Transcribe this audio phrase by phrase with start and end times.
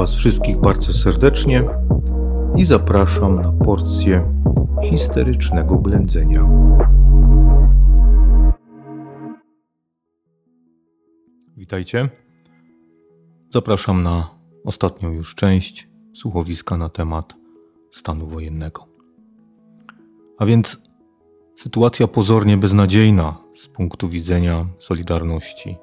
[0.00, 1.64] Was wszystkich bardzo serdecznie
[2.56, 4.32] i zapraszam na porcję
[4.90, 6.48] histerycznego blędzenia.
[11.56, 12.08] Witajcie.
[13.54, 14.30] Zapraszam na
[14.64, 17.34] ostatnią już część słuchowiska na temat
[17.92, 18.86] stanu wojennego.
[20.38, 20.82] A więc
[21.56, 25.76] sytuacja pozornie beznadziejna z punktu widzenia Solidarności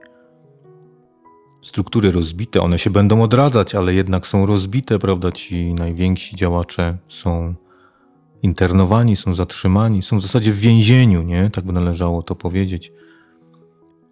[1.61, 5.31] struktury rozbite, one się będą odradzać, ale jednak są rozbite, prawda?
[5.31, 7.55] Ci najwięksi działacze są
[8.41, 11.49] internowani, są zatrzymani, są w zasadzie w więzieniu, nie?
[11.49, 12.91] Tak by należało to powiedzieć.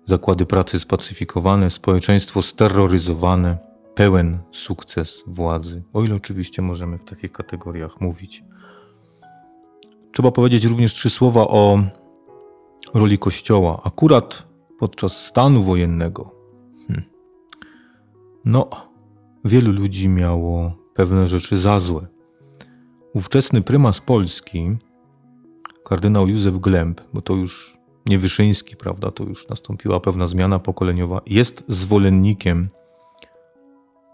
[0.05, 3.57] Zakłady pracy spacyfikowane, społeczeństwo steroryzowane,
[3.95, 8.43] pełen sukces władzy, o ile oczywiście możemy w takich kategoriach mówić.
[10.11, 11.79] Trzeba powiedzieć również trzy słowa o
[12.93, 13.81] roli Kościoła.
[13.83, 14.43] Akurat
[14.79, 16.34] podczas stanu wojennego
[18.45, 18.69] no,
[19.45, 22.07] wielu ludzi miało pewne rzeczy za złe.
[23.13, 24.77] Ówczesny prymas Polski,
[25.85, 31.21] kardynał Józef Glemp, bo to już nie Wyszyński, prawda, to już nastąpiła pewna zmiana pokoleniowa,
[31.27, 32.69] jest zwolennikiem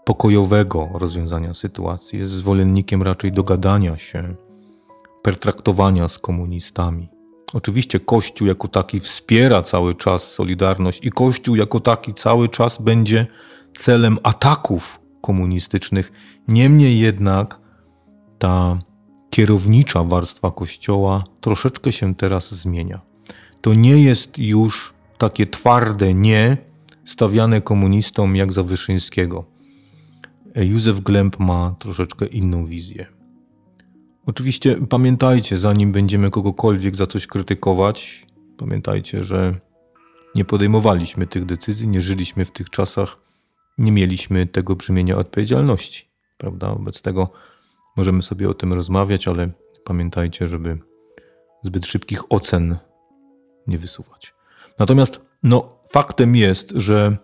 [0.04, 4.34] pokojowego rozwiązania sytuacji, jest zwolennikiem raczej dogadania się,
[5.22, 7.08] pertraktowania z komunistami.
[7.52, 13.26] Oczywiście Kościół jako taki wspiera cały czas Solidarność i Kościół jako taki cały czas będzie
[13.78, 16.12] celem ataków komunistycznych.
[16.48, 17.60] Niemniej jednak
[18.38, 18.78] ta
[19.30, 23.00] kierownicza warstwa Kościoła troszeczkę się teraz zmienia.
[23.60, 26.56] To nie jest już takie twarde nie
[27.04, 29.44] stawiane komunistom jak za Wyszyńskiego.
[30.54, 33.06] Józef Glemp ma troszeczkę inną wizję.
[34.26, 38.26] Oczywiście pamiętajcie, zanim będziemy kogokolwiek za coś krytykować,
[38.56, 39.54] pamiętajcie, że
[40.34, 43.16] nie podejmowaliśmy tych decyzji, nie żyliśmy w tych czasach,
[43.78, 46.74] nie mieliśmy tego brzmienia odpowiedzialności, prawda?
[46.74, 47.30] Wobec tego
[47.96, 49.50] możemy sobie o tym rozmawiać, ale
[49.84, 50.78] pamiętajcie, żeby
[51.62, 52.76] zbyt szybkich ocen
[53.66, 54.34] nie wysuwać.
[54.78, 57.16] Natomiast no, faktem jest, że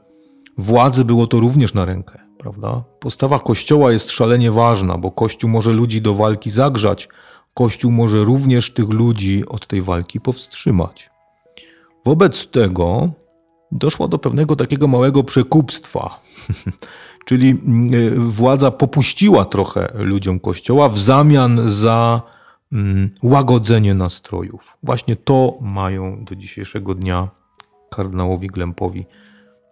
[0.58, 2.84] władzy było to również na rękę, prawda?
[3.00, 7.08] Postawa Kościoła jest szalenie ważna, bo Kościół może ludzi do walki zagrzać,
[7.54, 11.10] Kościół może również tych ludzi od tej walki powstrzymać.
[12.04, 13.10] Wobec tego
[13.72, 16.20] doszło do pewnego takiego małego przekupstwa.
[17.26, 22.22] Czyli mm, y, władza popuściła trochę ludziom kościoła w zamian za
[22.72, 24.76] mm, łagodzenie nastrojów.
[24.82, 27.28] Właśnie to mają do dzisiejszego dnia
[27.90, 29.06] kardynałowi Glempowi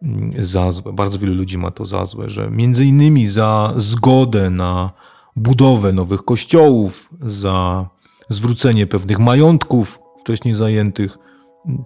[0.03, 0.93] mm, za złe.
[0.93, 4.91] Bardzo wielu ludzi ma to za złe, że między innymi za zgodę na
[5.37, 7.89] budowę nowych kościołów, za
[8.29, 11.19] zwrócenie pewnych majątków wcześniej zajętych,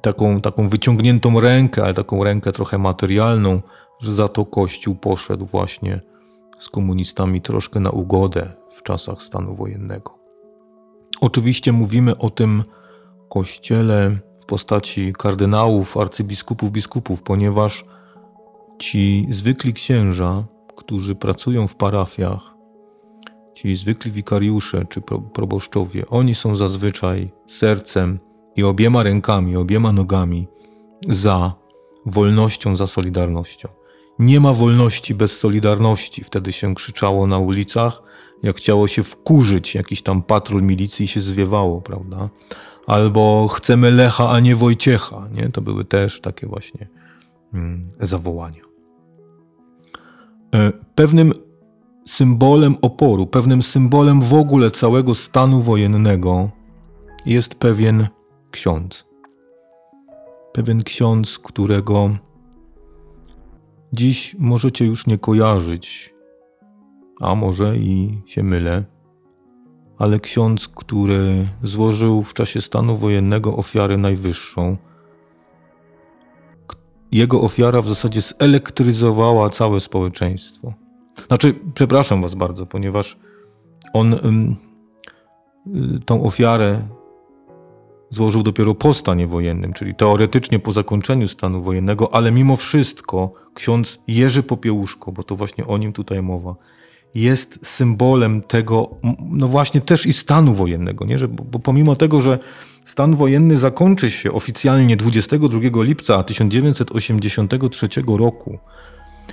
[0.03, 3.61] taką, taką wyciągniętą rękę, ale taką rękę trochę materialną,
[4.01, 6.01] że za to Kościół poszedł właśnie
[6.59, 10.19] z komunistami troszkę na ugodę w czasach stanu wojennego.
[11.21, 12.65] Oczywiście mówimy o tym
[13.29, 17.85] kościele w postaci kardynałów, arcybiskupów, biskupów, ponieważ
[18.79, 20.45] ci zwykli księża,
[20.77, 22.55] którzy pracują w parafiach,
[23.55, 25.01] ci zwykli wikariusze czy
[25.33, 28.19] proboszczowie, oni są zazwyczaj sercem
[28.61, 30.49] i obiema rękami, obiema nogami
[31.09, 31.55] za
[32.07, 33.69] wolnością, za solidarnością.
[34.19, 36.25] Nie ma wolności bez solidarności.
[36.25, 38.03] Wtedy się krzyczało na ulicach,
[38.43, 42.29] jak chciało się wkurzyć jakiś tam patrol milicji się zwiewało, prawda?
[42.87, 45.29] Albo chcemy Lecha, a nie Wojciecha.
[45.33, 45.49] Nie?
[45.49, 46.89] To były też takie właśnie
[47.55, 48.63] mm, zawołania.
[50.55, 51.33] E, pewnym
[52.09, 56.51] symbolem oporu, pewnym symbolem w ogóle całego stanu wojennego
[57.27, 58.09] jest pewien
[58.51, 59.05] ksiądz.
[60.53, 62.11] Pewien ksiądz, którego
[63.93, 66.15] dziś możecie już nie kojarzyć,
[67.21, 68.85] a może i się mylę,
[69.99, 74.77] ale ksiądz, który złożył w czasie stanu wojennego ofiarę najwyższą.
[77.13, 80.73] Jego ofiara w zasadzie zelektryzowała całe społeczeństwo.
[81.27, 83.19] Znaczy, przepraszam Was bardzo, ponieważ
[83.93, 84.57] on ym,
[85.67, 86.83] y, tą ofiarę
[88.11, 93.99] złożył dopiero po stanie wojennym, czyli teoretycznie po zakończeniu stanu wojennego, ale mimo wszystko ksiądz
[94.09, 96.55] Jerzy Popiełuszko, bo to właśnie o nim tutaj mowa,
[97.15, 98.91] jest symbolem tego,
[99.31, 101.19] no właśnie też i stanu wojennego, nie?
[101.19, 102.39] Że, bo, bo pomimo tego, że
[102.87, 108.59] stan wojenny zakończy się oficjalnie 22 lipca 1983 roku,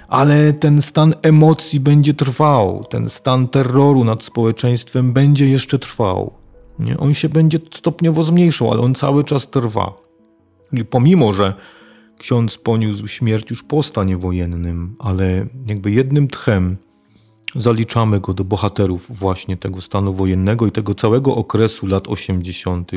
[0.08, 6.34] ale ten stan emocji będzie trwał, ten stan terroru nad społeczeństwem będzie jeszcze trwał.
[6.80, 6.98] Nie?
[6.98, 9.94] On się będzie stopniowo zmniejszał, ale on cały czas trwa.
[10.74, 11.54] I pomimo, że
[12.18, 16.78] ksiądz poniósł śmierć już po stanie wojennym, ale jakby jednym tchem
[17.56, 22.92] zaliczamy go do bohaterów właśnie tego stanu wojennego i tego całego okresu lat 80.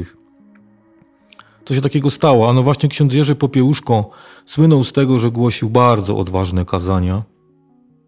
[1.64, 2.50] Co się takiego stało?
[2.50, 4.10] Ano właśnie ksiądz Jerzy Popiełuszko
[4.46, 7.22] słynął z tego, że głosił bardzo odważne kazania.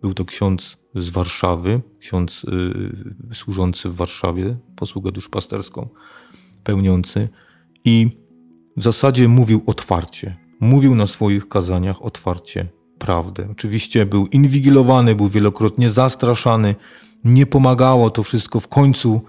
[0.02, 5.88] Był to ksiądz z Warszawy, ksiądz y, służący w Warszawie, posługę duszpasterską
[6.64, 7.28] pełniący
[7.84, 8.08] i
[8.76, 10.37] w zasadzie mówił otwarcie.
[10.60, 12.66] Mówił na swoich kazaniach otwarcie
[12.99, 13.49] prawdę.
[13.50, 16.75] Oczywiście był inwigilowany, był wielokrotnie zastraszany.
[17.25, 19.20] Nie pomagało to wszystko w końcu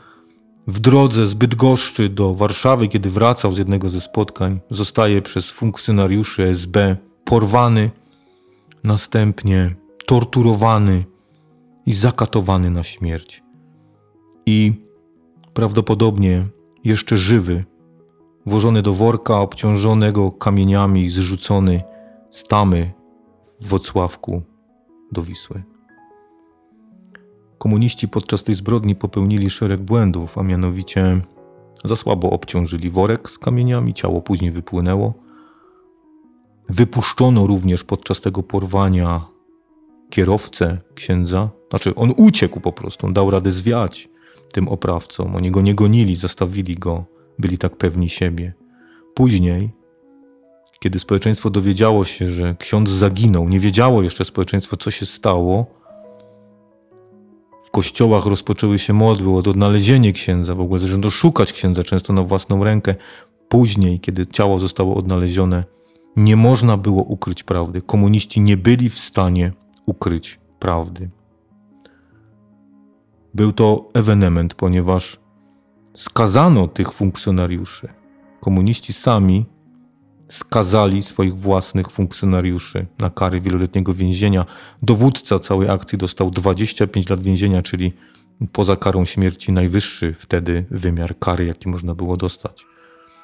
[0.67, 6.43] w drodze z Bydgoszczy do Warszawy, kiedy wracał z jednego ze spotkań, zostaje przez funkcjonariuszy
[6.43, 7.91] SB porwany,
[8.83, 11.05] następnie torturowany
[11.85, 13.44] i zakatowany na śmierć.
[14.45, 14.73] I
[15.53, 16.45] prawdopodobnie
[16.83, 17.63] jeszcze żywy,
[18.45, 21.81] włożony do worka obciążonego kamieniami, zrzucony
[22.31, 22.91] z tamy
[23.61, 24.41] w Wocławku
[25.11, 25.63] do Wisły.
[27.57, 31.21] Komuniści podczas tej zbrodni popełnili szereg błędów, a mianowicie
[31.83, 35.13] za słabo obciążyli worek z kamieniami, ciało później wypłynęło.
[36.69, 39.32] Wypuszczono również podczas tego porwania
[40.13, 44.10] kierowcę księdza, znaczy on uciekł po prostu, on dał radę zwiać
[44.51, 45.36] tym oprawcom.
[45.36, 47.06] Oni go nie gonili, zostawili go,
[47.39, 48.54] byli tak pewni siebie.
[49.15, 49.69] Później,
[50.80, 55.65] kiedy społeczeństwo dowiedziało się, że ksiądz zaginął, nie wiedziało jeszcze społeczeństwo, co się stało,
[57.65, 62.24] w kościołach rozpoczęły się modły o odnalezienie księdza, w ogóle zaczęto szukać księdza często na
[62.24, 62.95] własną rękę.
[63.50, 65.63] Później, kiedy ciało zostało odnalezione,
[66.15, 67.81] nie można było ukryć prawdy.
[67.81, 69.51] Komuniści nie byli w stanie
[69.85, 71.09] ukryć prawdy.
[73.33, 75.19] Był to ewenement, ponieważ
[75.94, 77.88] skazano tych funkcjonariuszy.
[78.41, 79.45] Komuniści sami
[80.30, 84.45] skazali swoich własnych funkcjonariuszy na kary wieloletniego więzienia.
[84.81, 87.94] Dowódca całej akcji dostał 25 lat więzienia, czyli
[88.51, 92.65] poza karą śmierci najwyższy wtedy wymiar kary, jaki można było dostać.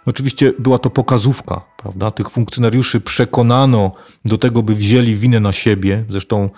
[0.06, 2.12] Oczywiście była to pokazówka, prawda?
[2.12, 3.92] Tych funkcjonariuszy przekonano
[4.26, 6.06] do tego, by wzięli winę na siebie.
[6.10, 6.50] Zresztą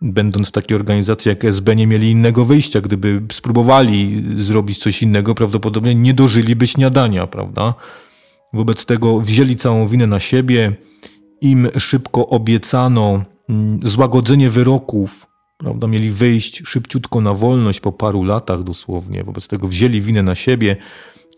[0.00, 2.80] będąc w takiej organizacji jak SB, nie mieli innego wyjścia.
[2.80, 7.74] Gdyby spróbowali zrobić coś innego, prawdopodobnie nie dożyliby śniadania, prawda?
[8.52, 10.76] Wobec tego wzięli całą winę na siebie.
[11.40, 15.26] Im szybko obiecano mm, złagodzenie wyroków,
[15.58, 15.86] prawda?
[15.86, 19.24] Mieli wyjść szybciutko na wolność po paru latach dosłownie.
[19.24, 20.76] Wobec tego wzięli winę na siebie.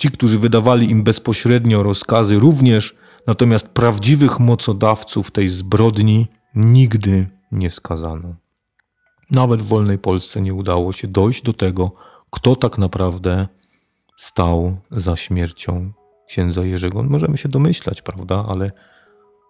[0.01, 8.35] Ci, którzy wydawali im bezpośrednio rozkazy, również, natomiast prawdziwych mocodawców tej zbrodni nigdy nie skazano.
[9.31, 11.93] Nawet w wolnej Polsce nie udało się dojść do tego,
[12.31, 13.49] kto tak naprawdę
[14.17, 15.93] stał za śmiercią
[16.29, 17.03] księdza Jerzego.
[17.03, 18.73] Możemy się domyślać, prawda, ale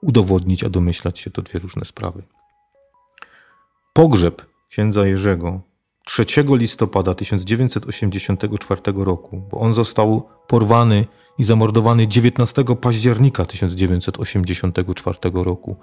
[0.03, 2.23] udowodnić, a domyślać się to dwie różne sprawy.
[3.93, 5.70] Pogrzeb księdza Jerzego
[6.05, 11.07] 3 listopada 1984 roku, bo on został porwany
[11.39, 15.77] i zamordowany 19 października 1984 roku.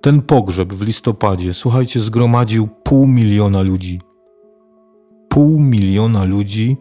[0.00, 4.00] Ten pogrzeb w listopadzie, słuchajcie, zgromadził pół miliona ludzi.
[5.28, 6.76] Pół miliona ludzi,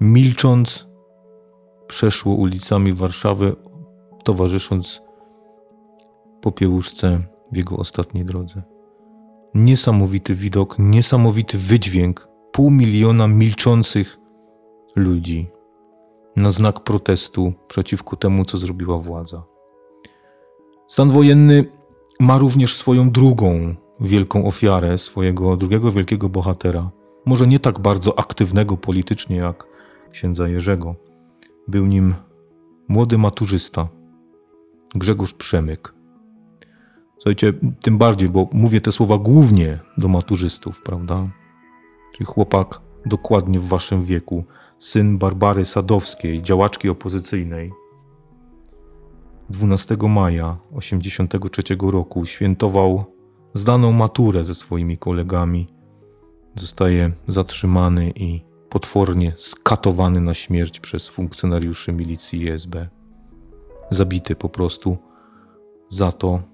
[0.00, 0.86] milcząc,
[1.86, 3.56] przeszło ulicami Warszawy,
[4.24, 5.02] towarzysząc
[6.40, 7.22] popiełuszce
[7.52, 8.73] w jego ostatniej drodze.
[9.54, 14.18] Niesamowity widok, niesamowity wydźwięk pół miliona milczących
[14.96, 15.50] ludzi
[16.36, 19.42] na znak protestu przeciwko temu, co zrobiła władza.
[20.88, 21.64] Stan wojenny
[22.20, 26.90] ma również swoją drugą wielką ofiarę, swojego drugiego wielkiego bohatera.
[27.26, 29.66] Może nie tak bardzo aktywnego politycznie jak
[30.10, 30.94] księdza Jerzego.
[31.68, 32.14] Był nim
[32.88, 33.88] młody maturzysta
[34.94, 35.93] Grzegorz Przemyk.
[37.24, 41.28] Słuchajcie, tym bardziej, bo mówię te słowa głównie do maturzystów, prawda?
[42.12, 44.44] Czyli chłopak dokładnie w waszym wieku,
[44.78, 47.72] syn Barbary Sadowskiej, działaczki opozycyjnej,
[49.50, 51.62] 12 maja 1983
[51.92, 53.04] roku świętował
[53.54, 55.66] zdaną maturę ze swoimi kolegami.
[56.56, 62.88] Zostaje zatrzymany i potwornie skatowany na śmierć przez funkcjonariuszy milicji SB.
[63.90, 64.98] Zabity po prostu
[65.88, 66.53] za to,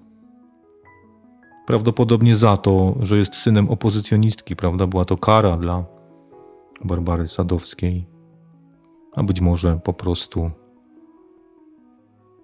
[1.71, 4.87] prawdopodobnie za to, że jest synem opozycjonistki, prawda?
[4.87, 5.85] Była to kara dla
[6.85, 8.07] Barbary Sadowskiej,
[9.13, 10.51] a być może po prostu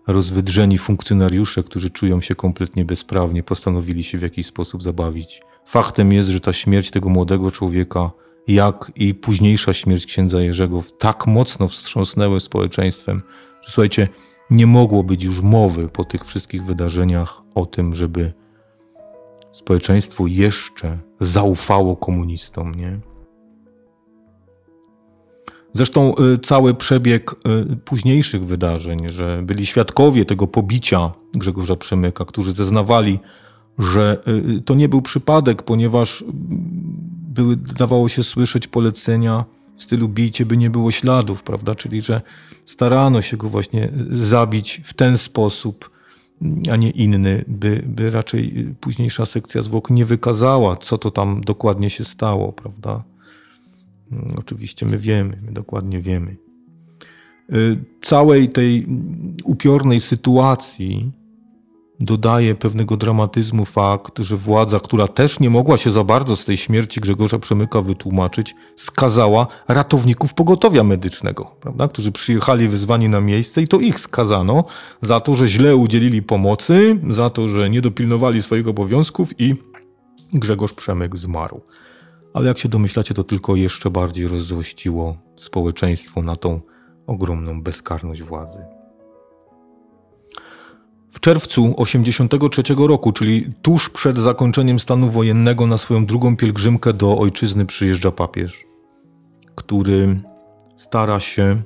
[0.07, 5.43] rozwydrzeni funkcjonariusze, którzy czują się kompletnie bezprawnie, postanowili się w jakiś sposób zabawić.
[5.65, 8.11] Faktem jest, że ta śmierć tego młodego człowieka,
[8.49, 13.23] jak i późniejsza śmierć księdza Jerzego, tak mocno wstrząsnęły społeczeństwem,
[13.63, 14.09] że słuchajcie,
[14.51, 18.46] nie mogło być już mowy po tych wszystkich wydarzeniach o tym, żeby
[19.57, 23.01] społeczeństwo jeszcze zaufało komunistom, nie?
[25.73, 32.53] Zresztą y, cały przebieg y, późniejszych wydarzeń, że byli świadkowie tego pobicia Grzegorza Przemyka, którzy
[32.53, 33.19] zeznawali,
[33.79, 34.19] że
[34.59, 36.25] y, to nie był przypadek, ponieważ
[37.35, 39.45] były, dawało się słyszeć polecenia
[39.77, 41.75] w stylu bijcie, by nie było śladów, prawda?
[41.75, 42.21] Czyli, że
[42.67, 45.96] starano się go właśnie zabić w ten sposób,
[46.73, 51.91] a nie inny, by, by raczej późniejsza sekcja zwłok nie wykazała, co to tam dokładnie
[51.91, 53.05] się stało, prawda?
[54.13, 56.37] Mm, oczywiście my wiemy, my dokładnie wiemy.
[57.53, 58.87] Y, całej tej
[59.45, 61.13] upiornej sytuacji
[62.01, 66.57] dodaje pewnego dramatyzmu fakt, że władza, która też nie mogła się za bardzo z tej
[66.57, 71.89] śmierci Grzegorza Przemyka wytłumaczyć, skazała ratowników pogotowia medycznego, prawda?
[71.89, 74.65] którzy przyjechali wyzwani na miejsce i to ich skazano
[75.03, 79.55] za to, że źle udzielili pomocy, za to, że nie dopilnowali swoich obowiązków i
[80.33, 81.61] Grzegorz Przemyk zmarł.
[82.35, 86.61] Ale jak się domyślacie, to tylko jeszcze bardziej rozzłościło społeczeństwo na tą
[87.07, 88.76] ogromną bezkarność władzy.
[91.17, 97.19] W czerwcu 1983 roku, czyli tuż przed zakończeniem stanu wojennego, na swoją drugą pielgrzymkę do
[97.19, 98.65] ojczyzny przyjeżdża papież,
[99.55, 100.21] który
[100.77, 101.63] stara się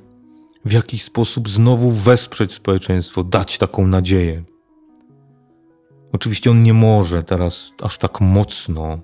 [0.65, 4.43] w jakiś sposób znowu wesprzeć społeczeństwo, dać taką nadzieję.
[6.13, 8.99] Oczywiście on nie może teraz aż tak mocno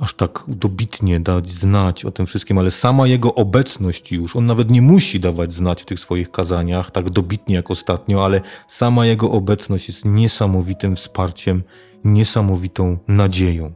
[0.00, 4.70] aż tak dobitnie dać znać o tym wszystkim, ale sama jego obecność już, on nawet
[4.70, 9.30] nie musi dawać znać w tych swoich kazaniach tak dobitnie jak ostatnio, ale sama jego
[9.30, 11.62] obecność jest niesamowitym wsparciem,
[12.04, 13.72] niesamowitą nadzieją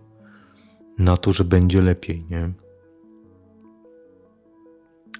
[0.99, 2.53] na to, że będzie lepiej, nie?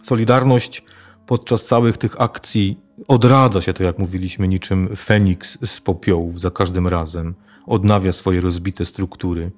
[0.03, 0.85] Solidarność
[1.26, 6.88] podczas całych tych akcji odradza się, tak jak mówiliśmy, niczym Feniks z popiołów za każdym
[6.88, 7.35] razem,
[7.67, 9.53] odnawia swoje rozbite struktury.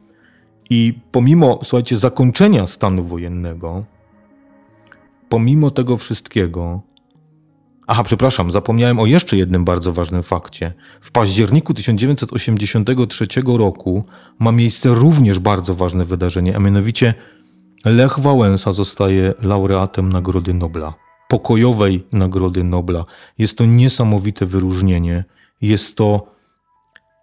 [0.70, 3.84] I pomimo, słuchajcie, zakończenia stanu wojennego,
[5.28, 6.80] pomimo tego wszystkiego,
[7.86, 10.72] aha, przepraszam, zapomniałem o jeszcze jednym bardzo ważnym fakcie.
[11.00, 14.04] W październiku 1983 roku
[14.38, 17.14] ma miejsce również bardzo ważne wydarzenie, a mianowicie
[17.84, 20.94] Lech Wałęsa zostaje laureatem Nagrody Nobla,
[21.28, 23.04] pokojowej Nagrody Nobla.
[23.38, 25.24] Jest to niesamowite wyróżnienie.
[25.60, 26.26] Jest to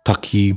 [0.03, 0.55] taki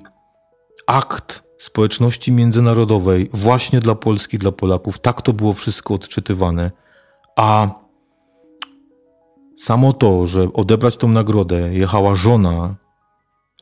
[0.87, 4.99] akt społeczności międzynarodowej właśnie dla Polski, dla Polaków.
[4.99, 6.71] Tak to było wszystko odczytywane.
[7.37, 7.69] A
[9.59, 12.75] samo to, że odebrać tą nagrodę jechała żona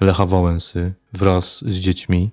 [0.00, 2.30] Lecha Wałęsy wraz z dziećmi,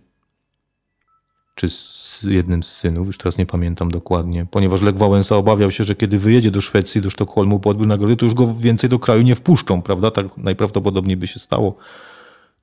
[1.55, 5.84] czy z jednym z synów, już teraz nie pamiętam dokładnie, ponieważ Lech Wałęsa obawiał się,
[5.84, 9.00] że kiedy wyjedzie do Szwecji, do Sztokholmu po odbiór nagrody, to już go więcej do
[9.00, 10.12] kraju nie wpuszczą, prawda?
[10.12, 11.75] Tak najprawdopodobniej by się stało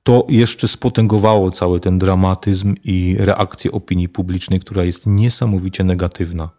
[0.03, 6.49] to jeszcze spotęgowało cały ten dramatyzm i reakcję opinii publicznej, która jest niesamowicie negatywna.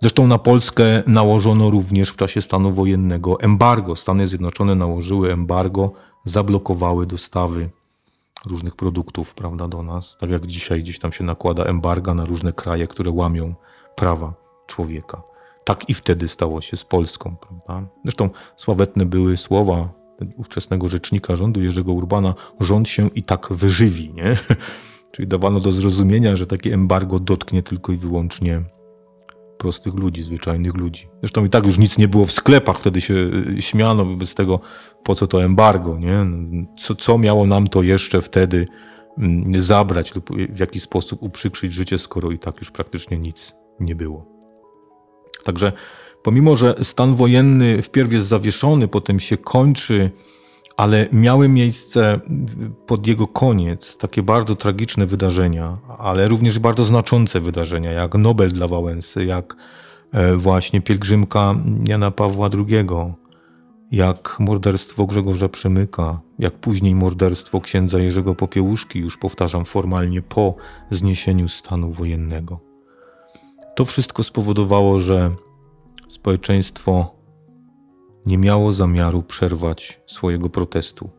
[0.00, 3.96] Zresztą na Polskę nałożono również w czasie stanu wojennego embargo.
[3.96, 5.92] Stany Zjednoczone nałożyły embargo,
[6.24, 7.70] zablokowały dostawy
[8.46, 10.16] różnych produktów prawda, do nas.
[10.20, 13.54] Tak jak dzisiaj gdzieś tam się nakłada embarga na różne kraje, które łamią
[13.96, 14.34] prawa
[14.66, 15.22] człowieka.
[15.64, 17.36] Tak i wtedy stało się z Polską.
[17.36, 17.88] Prawda?
[18.04, 19.88] Zresztą sławetne były słowa
[20.36, 24.36] ówczesnego rzecznika rządu Jerzego Urbana, rząd się i tak wyżywi, nie?
[25.12, 28.62] Czyli dawano do zrozumienia, że takie embargo dotknie tylko i wyłącznie
[29.58, 31.08] prostych ludzi, zwyczajnych ludzi.
[31.20, 34.60] Zresztą i tak już nic nie było w sklepach, wtedy się y, śmiano wobec tego,
[35.04, 36.26] po co to embargo, nie?
[36.78, 38.66] Co, co miało nam to jeszcze wtedy
[39.18, 43.96] mm, zabrać lub w jakiś sposób uprzykrzyć życie, skoro i tak już praktycznie nic nie
[43.96, 44.26] było.
[45.44, 45.72] Także
[46.26, 50.10] Pomimo, że stan wojenny wpierw jest zawieszony, potem się kończy,
[50.76, 52.20] ale miały miejsce
[52.86, 58.68] pod jego koniec takie bardzo tragiczne wydarzenia, ale również bardzo znaczące wydarzenia, jak Nobel dla
[58.68, 59.56] Wałęsy, jak
[60.12, 61.54] e, właśnie pielgrzymka
[61.88, 62.86] Jana Pawła II,
[63.90, 70.54] jak morderstwo Grzegorza Przemyka, jak później morderstwo księdza Jerzego Popiełuszki, już powtarzam formalnie po
[70.90, 72.60] zniesieniu stanu wojennego.
[73.76, 75.30] To wszystko spowodowało, że
[76.08, 77.16] społeczeństwo
[78.26, 81.10] nie miało zamiaru przerwać swojego protestu.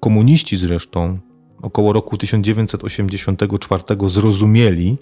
[0.00, 1.18] Komuniści zresztą
[1.62, 4.98] około roku 1984 zrozumieli,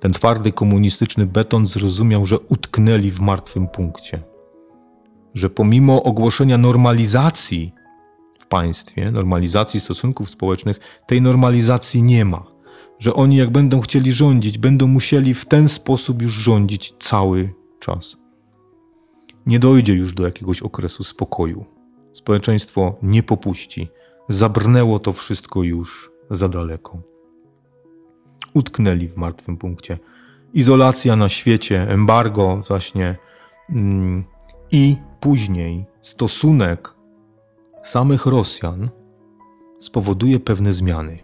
[0.00, 4.22] ten twardy komunistyczny beton zrozumiał, że utknęli w martwym punkcie.
[5.34, 7.72] Że pomimo ogłoszenia normalizacji
[8.38, 12.52] w państwie, normalizacji stosunków społecznych, tej normalizacji nie ma.
[12.98, 18.21] Że oni, jak będą chcieli rządzić, będą musieli w ten sposób już rządzić cały czas
[19.46, 21.64] nie dojdzie już do jakiegoś okresu spokoju.
[22.12, 23.88] Społeczeństwo nie popuści.
[24.28, 26.98] Zabrnęło to wszystko już za daleko.
[28.54, 29.98] utknęli w martwym punkcie.
[30.54, 33.16] Izolacja na świecie, embargo właśnie
[33.70, 34.24] mm,
[34.70, 36.94] i później stosunek
[37.84, 38.90] samych Rosjan
[39.78, 41.18] spowoduje pewne zmiany.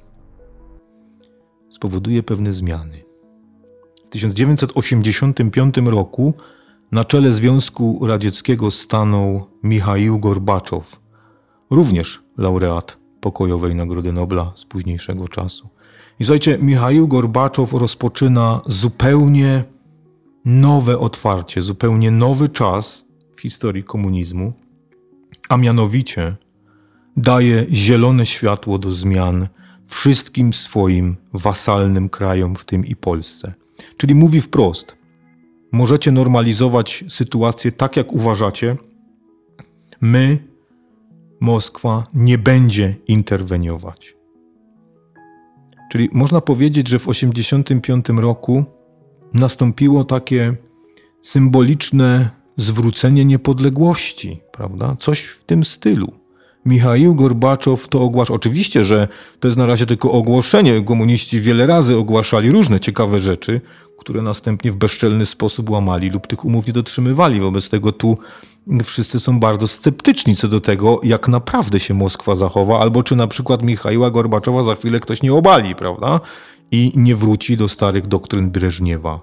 [1.70, 3.04] Spowoduje pewne zmiany.
[4.06, 6.34] W 1985 roku
[6.92, 11.00] na czele Związku Radzieckiego stanął Michaił Gorbaczow,
[11.70, 15.68] również laureat pokojowej Nagrody Nobla z późniejszego czasu.
[16.20, 19.64] I słuchajcie, Michaił Gorbaczow rozpoczyna zupełnie
[20.44, 23.04] nowe otwarcie, zupełnie nowy czas
[23.36, 24.52] w historii komunizmu,
[25.48, 26.36] a mianowicie
[27.16, 29.48] daje zielone światło do zmian
[29.86, 33.54] wszystkim swoim wasalnym krajom, w tym i Polsce.
[33.96, 34.97] Czyli mówi wprost:
[35.72, 38.76] możecie normalizować sytuację tak, jak uważacie.
[40.00, 40.38] My,
[41.40, 44.16] Moskwa, nie będzie interweniować.
[45.90, 48.64] Czyli można powiedzieć, że w 1985 roku
[49.34, 50.56] nastąpiło takie
[51.22, 54.96] symboliczne zwrócenie niepodległości, prawda?
[54.98, 56.12] Coś w tym stylu.
[56.66, 58.34] Michał Gorbaczow to ogłasza.
[58.34, 59.08] Oczywiście, że
[59.40, 60.82] to jest na razie tylko ogłoszenie.
[60.82, 63.60] Komuniści wiele razy ogłaszali różne ciekawe rzeczy,
[63.98, 67.40] które następnie w bezczelny sposób łamali lub tych umów nie dotrzymywali.
[67.40, 68.18] Wobec tego tu
[68.84, 73.26] wszyscy są bardzo sceptyczni co do tego, jak naprawdę się Moskwa zachowa, albo czy na
[73.26, 76.20] przykład Michała Gorbaczowa za chwilę ktoś nie obali, prawda?
[76.70, 79.20] I nie wróci do starych doktryn Breżniewa.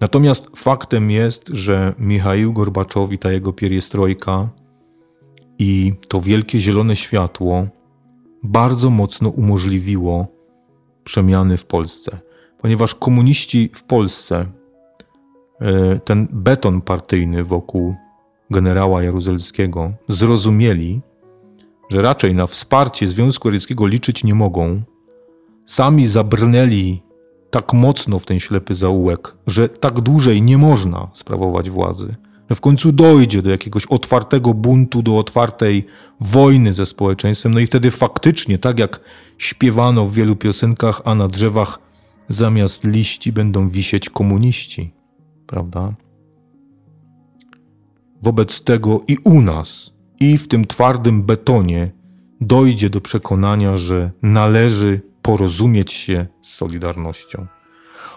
[0.00, 4.48] Natomiast faktem jest, że Michał Gorbaczow i ta jego pieriestrojka
[5.58, 7.66] i to wielkie zielone światło
[8.42, 10.26] bardzo mocno umożliwiło
[11.04, 12.18] przemiany w Polsce,
[12.62, 14.46] ponieważ komuniści w Polsce,
[15.60, 17.94] e, ten beton partyjny wokół
[18.50, 21.00] generała Jaruzelskiego, zrozumieli,
[21.90, 24.82] że raczej na wsparcie Związku Radzieckiego liczyć nie mogą,
[25.66, 27.02] sami zabrnęli
[27.50, 32.14] tak mocno w ten ślepy zaułek, że tak dłużej nie można sprawować władzy
[32.50, 35.86] że w końcu dojdzie do jakiegoś otwartego buntu, do otwartej
[36.20, 37.54] wojny ze społeczeństwem.
[37.54, 39.00] No i wtedy faktycznie, tak jak
[39.38, 41.78] śpiewano w wielu piosenkach, a na drzewach
[42.30, 44.92] zamiast liści będą wisieć komuniści,
[45.46, 45.94] prawda?
[48.22, 51.92] Wobec tego i u nas, i w tym twardym betonie
[52.40, 57.46] dojdzie do przekonania, że należy porozumieć się z Solidarnością.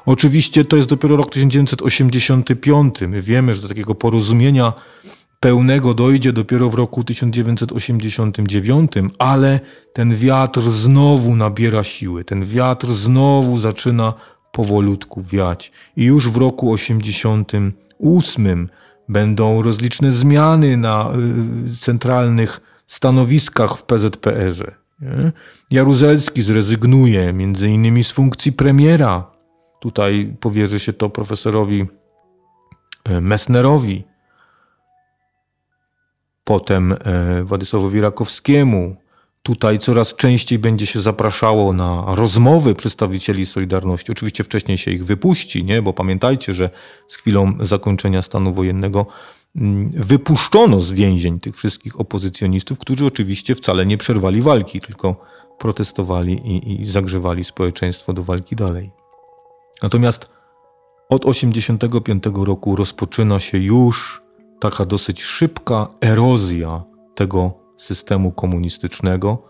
[0.06, 3.02] Oczywiście to jest dopiero rok 1985.
[3.02, 4.74] My wiemy, że do takiego porozumienia
[5.44, 9.60] pełnego dojdzie dopiero w roku 1989, ale
[9.94, 14.14] ten wiatr znowu nabiera siły, ten wiatr znowu zaczyna
[14.52, 15.72] powolutku wiać.
[15.98, 18.70] I już w roku 88
[19.10, 21.12] będą rozliczne zmiany na
[21.74, 24.72] y, centralnych stanowiskach w PZPR-ze.
[25.72, 29.34] Jaruzelski zrezygnuje między innymi z funkcji premiera
[29.84, 31.86] Tutaj powierzy się to profesorowi
[33.04, 34.04] e, Messnerowi,
[36.54, 38.96] potem e, Władysławowi Rakowskiemu.
[39.44, 44.12] Tutaj coraz częściej będzie się zapraszało na rozmowy przedstawicieli Solidarności.
[44.12, 45.82] Oczywiście wcześniej się ich wypuści, nie?
[45.82, 46.70] bo pamiętajcie, że
[47.08, 49.06] z chwilą zakończenia stanu wojennego
[49.56, 55.16] mm, wypuszczono z więzień tych wszystkich opozycjonistów, którzy oczywiście wcale nie przerwali walki, tylko
[55.60, 58.92] protestowali i, i zagrzewali społeczeństwo do walki dalej.
[59.84, 60.30] Natomiast
[61.10, 64.23] od 1985 roku rozpoczyna się już
[64.64, 66.84] taka dosyć szybka erozja
[67.16, 69.44] tego systemu komunistycznego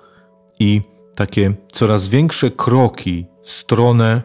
[0.59, 0.81] i
[1.15, 4.21] takie coraz większe kroki w stronę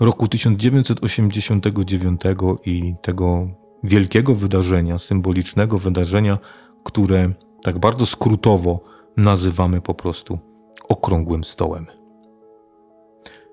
[0.00, 2.20] roku 1989
[2.66, 3.48] i tego
[3.82, 6.38] wielkiego wydarzenia, symbolicznego wydarzenia,
[6.84, 7.32] które
[7.62, 8.80] tak bardzo skrótowo
[9.16, 10.38] nazywamy po prostu
[10.88, 11.86] okrągłym stołem.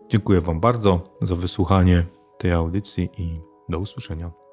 [0.09, 2.05] Dziękuję Wam bardzo za wysłuchanie
[2.37, 4.44] tej audycji i do usłyszenia.